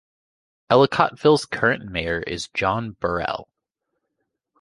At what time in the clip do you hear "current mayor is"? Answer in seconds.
1.45-2.47